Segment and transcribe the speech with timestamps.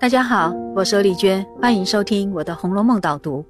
[0.00, 3.44] 大家好，我是丽娟，欢迎收听我的《红楼梦》导读。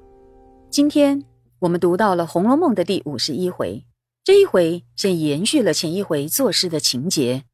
[0.69, 1.25] 今天
[1.61, 3.87] 我们读到了《红楼梦》的第五十一回，
[4.25, 7.45] 这一回先延续了前一回作诗的情节，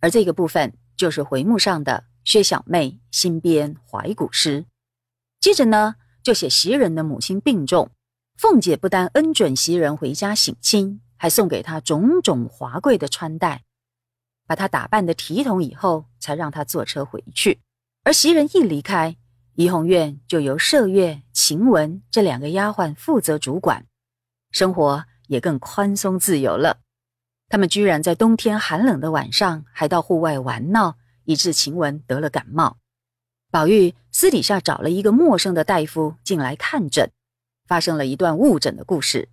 [0.00, 4.66] 而这个部分就是回目上的薛小妹新编怀古诗。
[5.40, 7.90] 接着呢，就写袭人的母亲病重，
[8.36, 13.64] 凤姐不但恩准袭人回家省亲，还送给她种种华贵的穿戴，
[14.46, 17.58] 把她打扮的体统以后，才让她坐车回去。
[18.08, 19.18] 而袭人一离开，
[19.52, 23.84] 怡红院就由麝月、晴雯这两个丫鬟负责主管，
[24.50, 26.80] 生活也更宽松自由了。
[27.50, 32.78] 他们居然在冬天寒冷的晚上还到户外玩闹，以致晴雯得了感冒。
[33.50, 37.12] 宝玉私底下找了一个陌生的大夫进来看诊，
[37.66, 39.28] 发生了一段误诊的故事。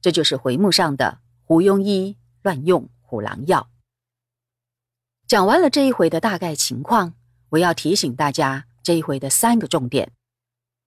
[0.00, 3.68] 这就是回目上的胡庸医乱用虎狼药。
[5.26, 7.12] 讲完了这一回的大概情况。
[7.50, 10.12] 我要提醒大家，这一回的三个重点，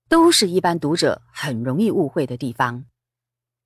[0.08, 2.84] 都是一般读者很容易误会的地方。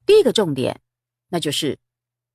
[0.06, 0.80] 第一个重点，
[1.28, 1.78] 那就是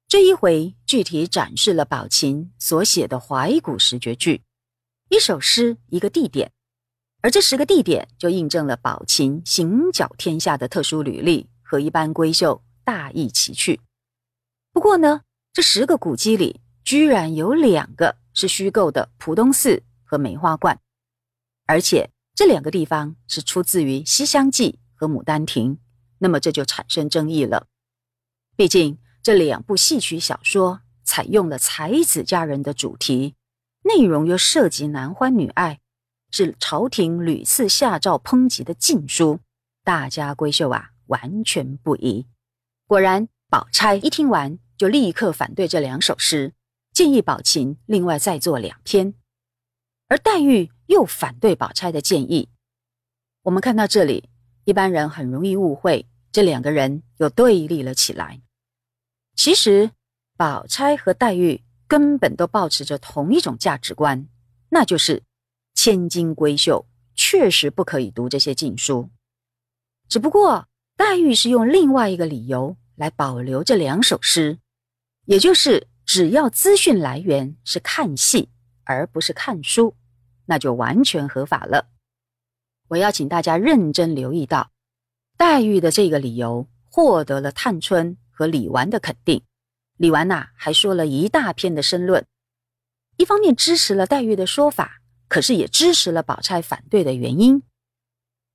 [0.08, 4.44] 这一回具体展示了宝琴所写的怀古十绝句，
[5.10, 6.52] 一首诗一个地点，
[7.22, 13.80] 而这十个地点就印证了宝琴行脚天下的特殊履历和一般闺秀大异其趣。
[14.72, 15.22] 不过呢，
[15.54, 19.82] 这十个古迹里居然有两个是虚构的，浦东寺。
[20.12, 20.78] 和梅花观，
[21.66, 25.76] 而且这两个地方是出自于《西厢记》和《牡丹亭》，
[26.18, 27.68] 那么这就产生争议了。
[28.58, 33.36] 毕竟这两部戏曲小说采用了才子佳人的主题，
[33.84, 35.80] 内容又涉及男欢女爱，
[36.30, 39.40] 是朝廷屡次下诏抨击的禁书，
[39.86, 42.28] 大家闺秀啊完全不宜。
[42.86, 46.54] 果然，宝钗一听完就立刻反对这两首诗，
[46.92, 49.14] 建议宝琴另外再做两篇。
[50.12, 52.50] 而黛玉又反对宝钗的建议。
[53.44, 54.28] 我们看到这里，
[54.66, 58.42] 一般人很容易误会这两个人又对立了起来。
[59.38, 59.92] 其实，
[60.36, 64.28] 宝钗和黛玉根本都保持着同一种价值观，
[64.68, 65.24] 那就是
[65.76, 69.10] 千金闺秀确实不可以读这些禁书。
[70.10, 74.60] 只不过，黛玉是用另外一个理由来保留这两首诗，
[75.24, 78.50] 也就是只要资讯来源是看戏，
[78.84, 79.96] 而不是看书。
[80.46, 81.90] 那就完全合法了。
[82.90, 84.72] 我要请大家认真留意到，
[85.38, 89.44] 黛玉的这个理由获得了探春和李纨的肯定。
[89.98, 92.26] 李纨呐还说了一大篇的申论，
[93.18, 97.64] 一方面支持了黛玉的说法，可是也支持了宝钗反对的原因。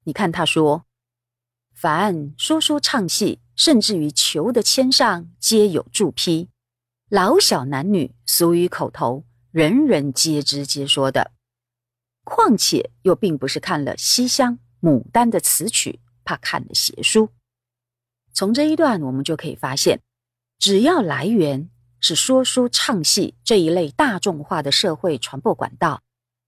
[0.04, 0.86] 你看他说
[1.72, 6.48] ：“凡说书唱戏，甚至于求的签上，皆有注批，
[7.08, 11.32] 老小男女，俗语口头，人人皆知皆说的。”
[12.26, 17.31] 况且又并不是看了《西厢》《牡丹》的词曲，怕看了邪书。
[18.32, 20.03] 从这一段我们就可以发现，
[20.59, 21.70] 只要来源
[22.00, 26.03] 是说书唱戏这一类大众化的社会传播管道，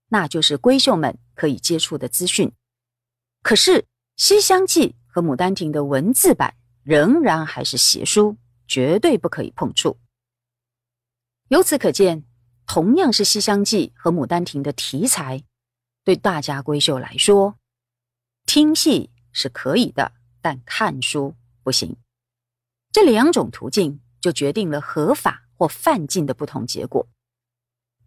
[0.09, 2.51] 那就是闺秀们可以接触的资讯。
[3.41, 3.71] 可是
[4.17, 8.35] 《西厢记》和《牡丹亭》的文字版仍然还是邪书，
[8.67, 9.97] 绝对不可以碰触。
[11.47, 12.25] 由此可见，
[12.67, 15.45] 同样是《西厢记》和《牡丹亭》的题材。
[16.03, 17.57] 对大家闺秀来说，
[18.45, 21.97] 听戏是可以的，但看书不行。
[22.91, 27.07] 这两种途径就决定了合法或犯禁的不同结果。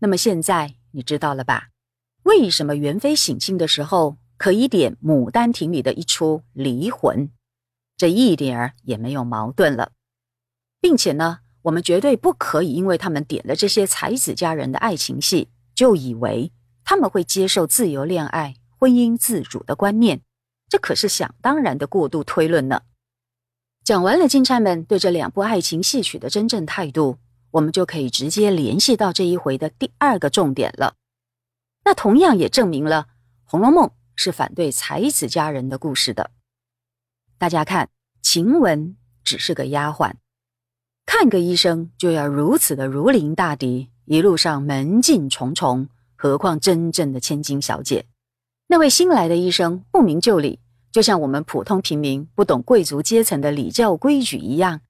[0.01, 1.69] 那么现在你知道了吧？
[2.25, 7.31] 为什么元妃省亲的时候可以点《牡丹亭》里的一出离魂？
[7.97, 9.93] 这一点儿也没有矛盾了，
[10.81, 16.51] 并且呢，我们绝对不可以因为他们点了这些才子佳人的爱情戏，就以为。
[16.85, 20.21] 他们会接受自由恋爱、婚姻自主的观念，
[20.69, 22.83] 这可是想当然的过度推论呢。
[23.85, 27.19] 讲完了金钗们对这两部爱情戏曲的真正态度，
[27.51, 30.95] 我们就可以直接联系到这一回的第二个重点了。
[31.85, 33.09] 那同样也证明了
[33.45, 36.31] 《红楼梦》是反对才子佳人的故事的。
[37.39, 37.89] 大家看，
[38.23, 40.13] 晴雯只是个丫鬟，
[41.05, 45.89] 看个医生就要如此的如临大敌，一路上门禁重重。
[46.23, 48.07] 何况真正的千金小姐，
[48.69, 50.61] 那位新来的医生不明就里，
[50.93, 54.83] 就像我们普通平民不懂贵族阶层的礼教规矩一样，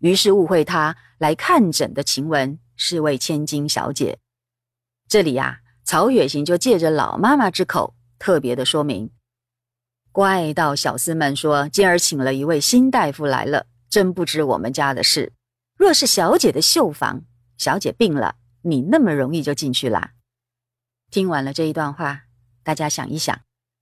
[0.00, 4.18] 于是误会他来看诊的晴雯是位千金小姐。
[5.10, 9.10] 这里呀，曹雪芹就借着老妈妈之口，特别的说明：
[10.10, 15.34] 怪道小厮们说今儿请了一位新大夫来了，真不知我们家的事。
[15.76, 17.24] 若是小姐的绣房，
[17.58, 20.12] 小姐病了，你那么容易就进去了？
[21.10, 22.24] 听完了这一段话，
[22.62, 23.40] 大家想一想，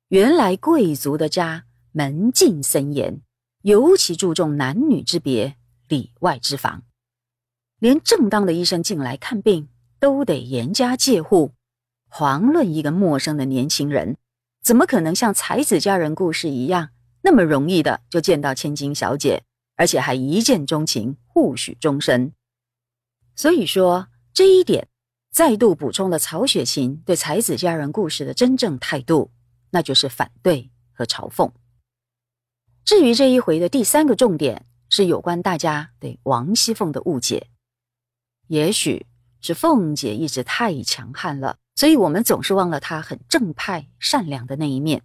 [0.08, 3.20] 原来贵族的家门禁森严，
[3.62, 5.56] 尤其注重男女之别、
[5.88, 6.84] 里外之防，
[7.80, 9.68] 连正当的医生进来看病
[9.98, 11.52] 都得严加戒护。
[12.10, 14.16] 遑论一个陌生的年轻人，
[14.62, 16.90] 怎么可能像才子佳人故事一样
[17.22, 19.42] 那么容易的就见到千金小姐，
[19.74, 22.32] 而且还一见钟情，互许终身？
[23.34, 24.86] 所以说这一点。
[25.36, 29.30] 再度补充了曹雪芹对才子佳人故事的真正态度，
[29.68, 31.52] 那就是反对和嘲讽。
[32.86, 37.48] 至于这一回的第三个重点，是有关大家对王熙凤的误解。
[38.46, 39.04] 也许
[39.42, 45.02] 是凤姐一直太强悍了，所以我们总是忘了她很正派、善良的那一面。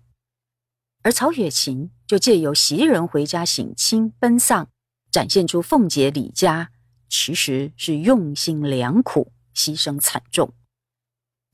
[1.02, 4.70] 而曹雪芹就借由袭人回家省亲奔丧，
[5.12, 6.72] 展现出凤姐李家
[7.10, 9.34] 其实是用心良苦。
[9.56, 10.54] 牺牲惨重，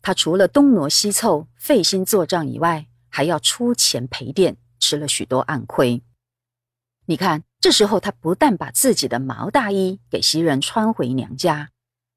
[0.01, 6.01] 他除了东挪西凑、费心做账以外，还要出钱赔店，吃了许多暗亏。
[7.05, 11.71] 你看，这时候他不但把自己的毛大衣给袭人穿回娘家，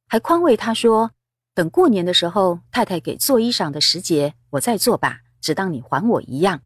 [0.09, 1.13] 还宽慰她说
[1.55, 6.63] ：“等过年的时候，太太给做衣裳的时节，我再做吧，只当你还我一样。”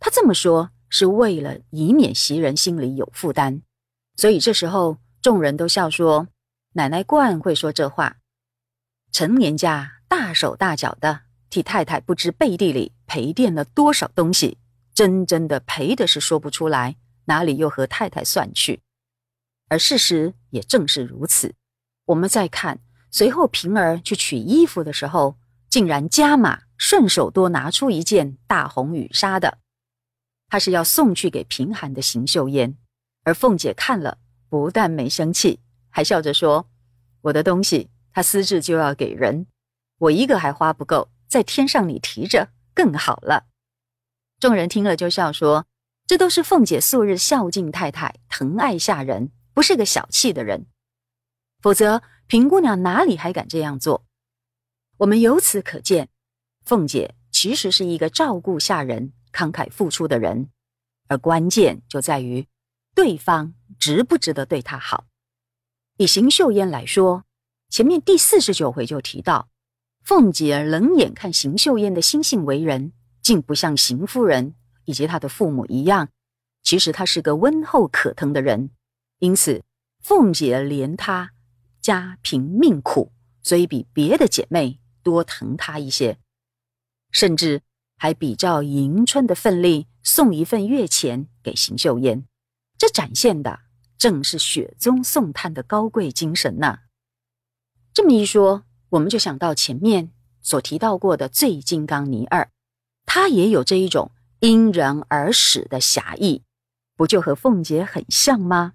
[0.00, 3.62] 他这么说是为了以免袭人心里有负担，
[4.16, 6.28] 所以这时候众人都笑说。
[6.76, 8.18] 奶奶惯会说这话，
[9.10, 14.58] 陈年家大手大脚的替太太不知背地里赔垫了多少东西，
[14.92, 18.82] 真真的赔的是说不出来，哪里又和太太算去？
[19.68, 21.54] 而事实也正是如此。
[22.04, 22.80] 我们再看
[23.10, 25.38] 随后平儿去取衣服的时候，
[25.70, 29.60] 竟然加码，顺手多拿出一件大红羽纱的，
[30.50, 32.76] 他是要送去给贫寒的邢岫烟，
[33.24, 34.18] 而凤姐看了，
[34.50, 35.60] 不但没生气。
[35.96, 36.68] 还笑着说
[37.24, 39.46] ：“我的东西，他私自就要给人，
[39.96, 43.46] 我一个还花不够，再添上你提着，更好了。”
[44.38, 45.66] 众人听了就笑说
[46.06, 50.66] ：“这都是凤姐素日孝敬太太，疼爱下人，不是个小气的人。
[51.62, 54.04] 否则，平姑娘哪里还敢这样做？”
[55.00, 56.10] 我们由此可见，
[56.66, 60.50] 凤姐其实是一个照顾下人、慷慨付出的人，
[61.08, 62.46] 而关键就在于
[62.94, 65.06] 对方值不值得对她好。
[65.98, 67.24] 以邢岫烟来说，
[67.70, 69.48] 前面第四十九回就提到，
[70.04, 74.54] 凤姐冷眼看邢岫烟的心性为人，竟不像邢夫人
[74.84, 76.10] 以及她的父母一样。
[76.62, 78.70] 其实她是个温厚可疼的人，
[79.20, 79.64] 因此
[80.00, 81.30] 凤姐怜她
[81.80, 86.18] 家贫命苦，所以比别的姐妹多疼她一些，
[87.10, 87.62] 甚至
[87.96, 92.26] 还比照迎春的份例送一份月钱给邢岫烟，
[92.76, 93.60] 这展现的。
[93.98, 96.80] 正是雪中送炭的高贵精神呐！
[97.94, 100.12] 这么一说，我们就想到前面
[100.42, 102.50] 所提到过的醉金刚倪二，
[103.06, 106.42] 他也有这一种因人而始的侠义，
[106.94, 108.74] 不就和凤姐很像吗？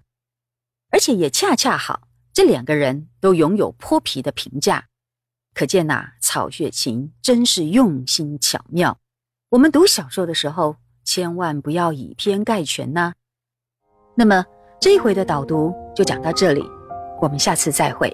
[0.90, 4.88] 而且也恰恰好，这两个人都拥有泼皮的评价，
[5.54, 8.98] 可见呐，曹雪芹真是用心巧妙。
[9.50, 13.14] 我们读小说的时候，千万不要以偏概全呐。
[14.16, 14.44] 那么。
[14.82, 16.60] 这一回的导读就讲到这里，
[17.20, 18.12] 我们下次再会。